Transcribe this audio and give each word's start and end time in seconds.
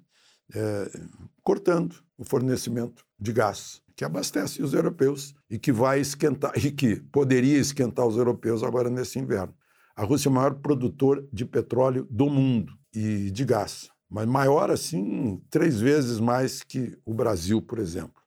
cortando 1.44 1.96
o 2.18 2.26
fornecimento 2.26 3.06
de 3.18 3.32
gás 3.32 3.82
que 4.02 4.06
abastece 4.06 4.64
os 4.64 4.74
europeus 4.74 5.36
e 5.48 5.60
que 5.60 5.72
vai 5.72 6.00
esquentar, 6.00 6.54
e 6.58 6.72
que 6.72 6.96
poderia 7.12 7.60
esquentar 7.60 8.04
os 8.08 8.18
europeus 8.18 8.64
agora 8.64 8.90
nesse 8.90 9.20
inverno. 9.20 9.54
A 9.96 10.04
Rússia 10.04 10.28
é 10.28 10.32
o 10.32 10.34
maior 10.34 10.56
produtor 10.56 11.24
de 11.32 11.46
petróleo 11.46 12.08
do 12.10 12.28
mundo 12.28 12.74
e 12.96 13.30
de 13.30 13.46
gás, 13.46 13.92
mas 14.10 14.26
maior 14.26 14.72
assim, 14.72 15.40
três 15.52 15.80
vezes 15.80 16.20
mais 16.20 16.64
que 16.64 16.98
o 17.06 17.14
Brasil, 17.14 17.62
por 17.62 17.78
exemplo. 17.78 18.20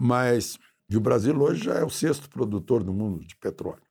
Mas 0.00 0.56
e 0.88 0.96
o 0.96 1.00
Brasil 1.00 1.36
hoje 1.36 1.64
já 1.64 1.74
é 1.74 1.84
o 1.84 1.90
sexto 1.90 2.30
produtor 2.30 2.84
do 2.84 2.92
mundo 2.92 3.26
de 3.26 3.34
petróleo. 3.34 3.82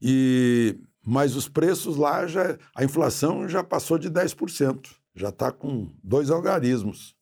E 0.00 0.78
mas 1.04 1.34
os 1.34 1.48
preços 1.48 1.96
lá 1.96 2.24
já 2.28 2.56
a 2.72 2.84
inflação 2.84 3.48
já 3.48 3.64
passou 3.64 3.98
de 3.98 4.08
10%, 4.08 4.94
já 5.12 5.30
está 5.30 5.50
com 5.50 5.92
dois 6.04 6.30
algarismos. 6.30 7.16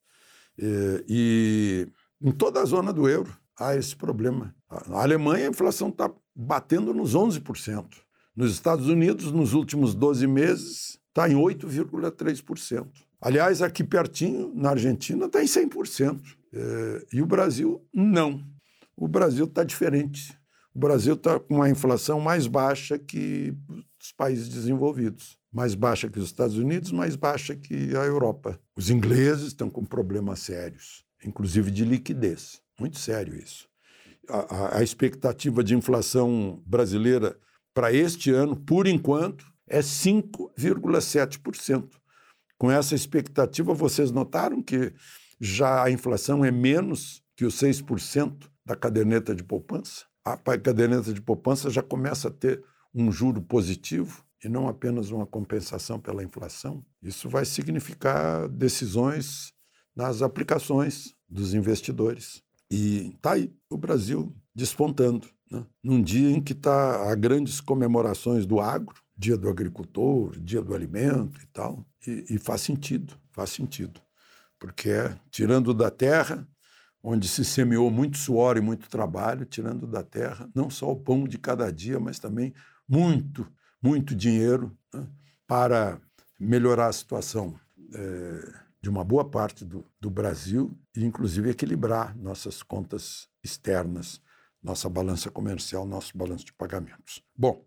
E, 0.59 1.05
e 1.09 1.89
em 2.21 2.33
toda 2.33 2.61
a 2.61 2.65
zona 2.65 2.93
do 2.93 3.09
euro 3.09 3.35
há 3.59 3.77
esse 3.77 3.95
problema. 3.95 4.55
Na 4.89 5.03
Alemanha, 5.03 5.47
a 5.47 5.51
inflação 5.51 5.89
está 5.89 6.11
batendo 6.35 6.93
nos 6.93 7.15
11%. 7.15 7.87
Nos 8.37 8.53
Estados 8.53 8.89
Unidos, 8.89 9.31
nos 9.31 9.53
últimos 9.53 9.95
12 9.95 10.27
meses, 10.27 10.99
está 11.09 11.29
em 11.29 11.35
8,3%. 11.35 12.89
Aliás, 13.21 13.63
aqui 13.63 13.85
pertinho, 13.85 14.53
na 14.55 14.71
Argentina, 14.71 15.27
está 15.27 15.43
em 15.43 15.47
100%. 15.47 16.21
É, 16.53 17.07
e 17.13 17.23
o 17.23 17.27
Brasil, 17.27 17.87
não. 17.95 18.45
O 18.97 19.07
Brasil 19.07 19.45
está 19.45 19.63
diferente. 19.63 20.37
O 20.75 20.79
Brasil 20.79 21.15
está 21.15 21.39
com 21.39 21.55
uma 21.57 21.71
inflação 21.71 22.21
mais 22.21 22.49
baixa 22.49 22.99
que 22.99 23.57
os 24.03 24.13
países 24.13 24.49
desenvolvidos. 24.49 25.39
Mais 25.53 25.77
baixa 25.77 26.09
que 26.09 26.19
os 26.19 26.27
Estados 26.27 26.59
Unidos, 26.59 26.91
mais 26.91 27.15
baixa 27.15 27.55
que 27.55 27.97
a 27.97 28.05
Europa. 28.05 28.59
Os 28.77 28.91
ingleses 28.91 29.47
estão 29.47 29.71
com 29.71 29.85
problemas 29.85 30.41
sérios 30.41 31.04
inclusive 31.25 31.71
de 31.71 31.85
liquidez. 31.85 32.61
Muito 32.79 32.99
sério 32.99 33.37
isso. 33.37 33.69
A, 34.29 34.55
a, 34.55 34.79
a 34.79 34.83
expectativa 34.83 35.63
de 35.63 35.75
inflação 35.75 36.63
brasileira 36.67 37.39
para 37.73 37.93
este 37.93 38.31
ano, 38.31 38.57
por 38.57 38.87
enquanto, 38.87 39.45
é 39.67 39.81
5,7%. 39.81 41.89
Com 42.57 42.71
essa 42.71 42.95
expectativa, 42.95 43.75
vocês 43.75 44.11
notaram 44.11 44.63
que 44.63 44.93
já 45.41 45.83
a 45.83 45.91
inflação 45.91 46.45
é 46.45 46.51
menos 46.51 47.23
que 47.37 47.45
os 47.45 47.61
6% 47.61 48.49
da 48.65 48.77
caderneta 48.77 49.35
de 49.35 49.43
poupança? 49.43 50.05
A 50.25 50.37
caderneta 50.37 51.13
de 51.13 51.21
poupança 51.21 51.69
já 51.69 51.83
começa 51.83 52.29
a 52.29 52.31
ter 52.31 52.63
um 52.95 53.11
juro 53.11 53.43
positivo 53.43 54.25
e 54.43 54.49
não 54.49 54.69
apenas 54.69 55.11
uma 55.11 55.27
compensação 55.27 55.99
pela 55.99 56.23
inflação. 56.23 56.85
Isso 57.03 57.29
vai 57.29 57.45
significar 57.45 58.49
decisões 58.49 59.54
nas 59.95 60.23
aplicações 60.23 61.15
dos 61.29 61.55
investidores. 61.55 62.43
E 62.71 63.13
está 63.15 63.33
aí 63.33 63.53
o 63.71 63.77
Brasil 63.77 64.35
despontando, 64.55 65.29
né? 65.51 65.65
num 65.83 66.03
dia 66.03 66.31
em 66.31 66.41
que 66.41 66.53
está 66.53 67.11
há 67.11 67.15
grandes 67.15 67.61
comemorações 67.61 68.47
do 68.47 68.61
agro, 68.61 68.97
dia 69.17 69.37
do 69.37 69.49
agricultor, 69.49 70.39
dia 70.41 70.63
do 70.63 70.75
alimento 70.75 71.41
e 71.41 71.47
tal, 71.47 71.85
e, 72.07 72.25
e 72.31 72.39
faz 72.39 72.63
sentido, 72.63 73.15
faz 73.31 73.51
sentido, 73.51 74.01
porque 74.59 74.91
é 74.91 75.17
tirando 75.31 75.73
da 75.73 75.91
terra, 75.91 76.47
onde 77.03 77.29
se 77.29 77.45
semeou 77.45 77.91
muito 77.91 78.17
suor 78.17 78.57
e 78.57 78.63
muito 78.63 78.89
trabalho, 78.89 79.45
tirando 79.45 79.87
da 79.87 80.03
terra 80.03 80.49
não 80.55 80.71
só 80.71 80.91
o 80.91 80.97
pão 80.97 81.25
de 81.25 81.39
cada 81.39 81.71
dia, 81.71 82.01
mas 82.01 82.19
também 82.19 82.55
muito, 82.89 83.47
muito 83.83 84.15
dinheiro 84.15 84.77
né? 84.93 85.07
para 85.47 86.01
melhorar 86.41 86.87
a 86.87 86.93
situação. 86.93 87.59
É 87.93 88.64
de 88.85 88.91
uma 88.91 89.03
boa 89.03 89.25
parte 89.25 89.65
do, 89.65 89.83
do 89.99 90.11
Brasil 90.11 90.79
e, 90.95 91.07
inclusive, 91.07 91.49
equilibrar 91.49 92.15
nossas 92.19 92.63
contas 92.63 93.31
externas, 93.43 94.21
nossa 94.63 94.91
balança 94.91 95.31
comercial, 95.31 95.87
nosso 95.87 96.15
balanço 96.15 96.45
de 96.45 96.53
pagamentos. 96.53 97.23
Bom, 97.35 97.65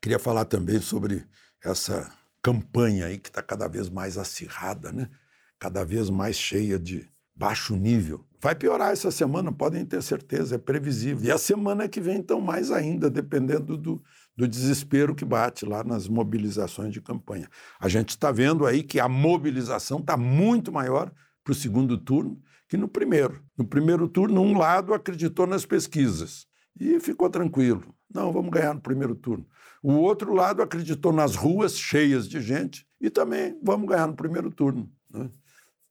queria 0.00 0.18
falar 0.18 0.46
também 0.46 0.80
sobre 0.80 1.26
essa 1.62 2.10
campanha 2.40 3.04
aí 3.04 3.18
que 3.18 3.28
está 3.28 3.42
cada 3.42 3.68
vez 3.68 3.90
mais 3.90 4.16
acirrada, 4.16 4.90
né? 4.90 5.10
cada 5.58 5.84
vez 5.84 6.08
mais 6.08 6.34
cheia 6.34 6.78
de 6.78 7.06
baixo 7.36 7.76
nível. 7.76 8.24
Vai 8.40 8.54
piorar 8.54 8.90
essa 8.90 9.10
semana, 9.10 9.52
podem 9.52 9.84
ter 9.84 10.02
certeza, 10.02 10.54
é 10.54 10.58
previsível. 10.58 11.26
E 11.26 11.30
a 11.30 11.36
semana 11.36 11.86
que 11.90 12.00
vem, 12.00 12.16
então, 12.16 12.40
mais 12.40 12.70
ainda, 12.70 13.10
dependendo 13.10 13.76
do, 13.76 14.02
do 14.36 14.48
desespero 14.48 15.14
que 15.14 15.24
bate 15.24 15.64
lá 15.64 15.84
nas 15.84 16.08
mobilizações 16.08 16.92
de 16.92 17.00
campanha. 17.00 17.48
A 17.78 17.88
gente 17.88 18.10
está 18.10 18.32
vendo 18.32 18.66
aí 18.66 18.82
que 18.82 18.98
a 18.98 19.08
mobilização 19.08 20.00
está 20.00 20.16
muito 20.16 20.72
maior 20.72 21.12
para 21.42 21.52
o 21.52 21.54
segundo 21.54 21.96
turno 21.96 22.40
que 22.68 22.76
no 22.76 22.88
primeiro. 22.88 23.42
No 23.56 23.64
primeiro 23.64 24.08
turno, 24.08 24.40
um 24.40 24.58
lado 24.58 24.94
acreditou 24.94 25.46
nas 25.46 25.64
pesquisas 25.64 26.46
e 26.78 26.98
ficou 26.98 27.30
tranquilo. 27.30 27.94
Não, 28.12 28.32
vamos 28.32 28.50
ganhar 28.50 28.74
no 28.74 28.80
primeiro 28.80 29.14
turno. 29.14 29.46
O 29.82 29.92
outro 29.92 30.32
lado 30.32 30.62
acreditou 30.62 31.12
nas 31.12 31.36
ruas 31.36 31.78
cheias 31.78 32.28
de 32.28 32.40
gente 32.40 32.86
e 33.00 33.10
também 33.10 33.58
vamos 33.62 33.88
ganhar 33.88 34.06
no 34.06 34.16
primeiro 34.16 34.50
turno. 34.50 34.90
Né? 35.10 35.30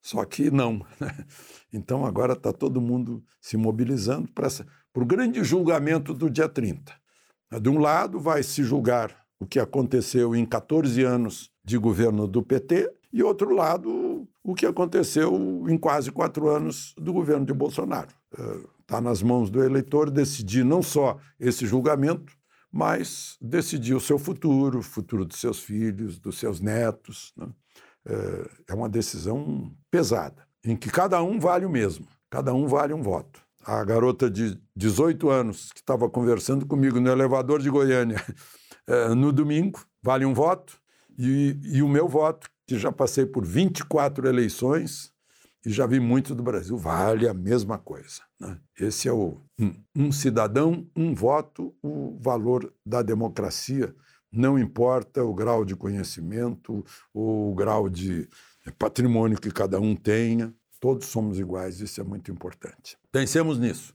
Só 0.02 0.26
que 0.26 0.52
não. 0.52 0.86
Né? 1.00 1.26
Então 1.72 2.06
agora 2.06 2.34
está 2.34 2.52
todo 2.52 2.82
mundo 2.82 3.24
se 3.42 3.58
mobilizando 3.58 4.32
para 4.32 4.48
o 4.96 5.06
grande 5.06 5.44
julgamento 5.44 6.14
do 6.14 6.30
dia 6.30 6.48
30. 6.48 6.94
De 7.62 7.70
um 7.70 7.80
lado, 7.80 8.20
vai 8.20 8.42
se 8.44 8.64
julgar 8.64 9.16
o 9.40 9.46
que 9.46 9.60
aconteceu 9.60 10.36
em 10.36 10.46
14 10.46 11.04
anos 11.04 11.52
de 11.64 11.78
governo 11.78 12.28
do 12.28 12.42
PT, 12.42 12.92
e 13.12 13.22
outro 13.22 13.54
lado, 13.54 14.28
o 14.44 14.56
que 14.56 14.66
aconteceu 14.66 15.36
em 15.70 15.78
quase 15.78 16.12
quatro 16.12 16.50
anos 16.50 16.96
do 16.98 17.14
governo 17.14 17.46
de 17.46 17.54
Bolsonaro. 17.54 18.10
Está 18.82 19.00
nas 19.00 19.22
mãos 19.22 19.52
do 19.52 19.64
eleitor 19.64 20.10
decidir 20.10 20.66
não 20.66 20.82
só 20.82 21.20
esse 21.40 21.66
julgamento, 21.68 22.34
mas 22.72 23.38
decidir 23.40 23.94
o 23.94 24.00
seu 24.00 24.18
futuro, 24.18 24.80
o 24.80 24.84
futuro 24.84 25.26
dos 25.26 25.40
seus 25.40 25.60
filhos, 25.60 26.20
dos 26.20 26.40
seus 26.40 26.60
netos. 26.60 27.32
Né? 27.38 27.48
É 28.68 28.74
uma 28.74 28.90
decisão 28.90 29.72
pesada, 29.92 30.48
em 30.64 30.76
que 30.76 30.90
cada 30.90 31.22
um 31.22 31.40
vale 31.40 31.66
o 31.66 31.70
mesmo, 31.70 32.08
cada 32.32 32.52
um 32.52 32.66
vale 32.66 32.94
um 32.94 33.04
voto 33.04 33.43
a 33.66 33.84
garota 33.84 34.30
de 34.30 34.60
18 34.76 35.30
anos 35.30 35.72
que 35.72 35.80
estava 35.80 36.10
conversando 36.10 36.66
comigo 36.66 37.00
no 37.00 37.10
elevador 37.10 37.62
de 37.62 37.70
Goiânia 37.70 38.24
é, 38.88 39.10
no 39.16 39.32
domingo, 39.32 39.84
vale 40.02 40.26
um 40.26 40.34
voto, 40.34 40.78
e, 41.18 41.58
e, 41.64 41.82
o 41.82 41.88
meu 41.88 42.08
voto, 42.08 42.50
que 42.68 42.78
já 42.78 42.92
passei 42.92 43.26
por 43.26 43.46
24 43.46 44.28
eleições 44.28 45.12
e 45.66 45.70
já 45.70 45.86
vi 45.86 46.00
muito 46.00 46.36
do 46.36 46.44
Brasil, 46.44 46.76
vale 46.78 47.28
a 47.28 47.34
mesma 47.34 47.78
coisa. 47.78 48.22
Né? 48.40 48.60
Esse 48.80 49.08
é 49.08 49.14
o 49.14 49.40
um, 49.60 49.74
um 49.96 50.12
cidadão, 50.12 50.88
um 50.96 51.14
voto, 51.14 51.74
o 51.82 52.18
valor 52.20 52.74
da 52.86 53.02
democracia. 53.02 53.96
Não 54.32 54.58
importa 54.58 55.24
o 55.24 55.34
grau 55.34 55.64
de 55.64 55.76
conhecimento, 55.76 56.84
o 57.14 57.54
grau 57.54 57.88
de 57.88 58.28
patrimônio 58.80 59.40
que 59.40 59.52
cada 59.52 59.80
um 59.80 59.96
tenha, 59.96 60.54
todos 60.84 61.08
somos 61.08 61.40
iguais, 61.40 61.80
isso 61.80 62.02
é 62.02 62.04
muito 62.04 62.30
importante. 62.30 62.98
Pensemos 63.10 63.58
nisso, 63.58 63.94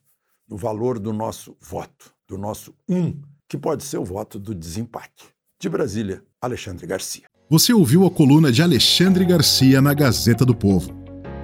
no 0.49 0.57
valor 0.57 0.99
do 0.99 1.13
nosso 1.13 1.55
voto, 1.61 2.15
do 2.27 2.39
nosso 2.39 2.73
um, 2.89 3.15
que 3.47 3.59
pode 3.59 3.85
ser 3.85 3.99
o 3.99 4.05
voto 4.07 4.39
do 4.39 4.55
desempate. 4.55 5.27
De 5.61 5.69
Brasília, 5.69 6.23
Alexandre 6.41 6.87
Garcia. 6.87 7.25
Você 7.51 7.75
ouviu 7.75 8.07
a 8.07 8.11
coluna 8.11 8.51
de 8.51 8.63
Alexandre 8.63 9.27
Garcia 9.27 9.83
na 9.83 9.93
Gazeta 9.93 10.47
do 10.47 10.55
Povo. 10.55 10.91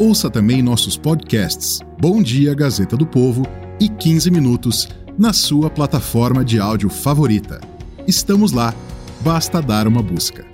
Ouça 0.01 0.31
também 0.31 0.63
nossos 0.63 0.97
podcasts 0.97 1.81
Bom 2.01 2.23
Dia 2.23 2.55
Gazeta 2.55 2.97
do 2.97 3.07
Povo 3.07 3.43
e 3.79 3.87
15 3.87 4.31
Minutos 4.31 4.89
na 5.19 5.35
sua 5.35 5.69
plataforma 5.69 6.43
de 6.43 6.59
áudio 6.59 6.89
favorita. 6.89 7.61
Estamos 8.07 8.51
lá, 8.51 8.75
basta 9.21 9.61
dar 9.61 9.87
uma 9.87 10.03
busca. 10.03 10.54